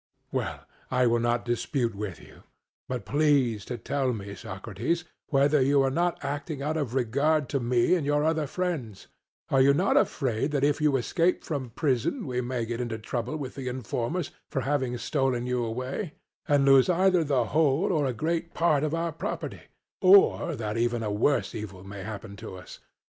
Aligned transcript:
CRITO: 0.31 0.45
Well, 0.49 0.59
I 0.89 1.05
will 1.05 1.19
not 1.19 1.45
dispute 1.45 1.93
with 1.93 2.19
you; 2.19 2.41
but 2.89 3.05
please 3.05 3.63
to 3.65 3.77
tell 3.77 4.13
me, 4.13 4.33
Socrates, 4.33 5.03
whether 5.27 5.61
you 5.61 5.83
are 5.83 5.91
not 5.91 6.25
acting 6.25 6.59
out 6.59 6.75
of 6.75 6.95
regard 6.95 7.47
to 7.49 7.59
me 7.59 7.93
and 7.93 8.03
your 8.03 8.23
other 8.23 8.47
friends: 8.47 9.05
are 9.51 9.61
you 9.61 9.75
not 9.75 9.97
afraid 9.97 10.49
that 10.53 10.63
if 10.63 10.81
you 10.81 10.97
escape 10.97 11.43
from 11.43 11.69
prison 11.69 12.25
we 12.25 12.41
may 12.41 12.65
get 12.65 12.81
into 12.81 12.97
trouble 12.97 13.37
with 13.37 13.53
the 13.53 13.67
informers 13.67 14.31
for 14.49 14.61
having 14.61 14.97
stolen 14.97 15.45
you 15.45 15.63
away, 15.63 16.15
and 16.47 16.65
lose 16.65 16.89
either 16.89 17.23
the 17.23 17.45
whole 17.53 17.93
or 17.93 18.07
a 18.07 18.11
great 18.13 18.55
part 18.55 18.83
of 18.83 18.95
our 18.95 19.11
property; 19.11 19.61
or 20.01 20.55
that 20.55 20.77
even 20.77 21.03
a 21.03 21.11
worse 21.11 21.53
evil 21.53 21.83
may 21.83 22.01
happen 22.01 22.35
to 22.37 22.55
us? 22.57 22.79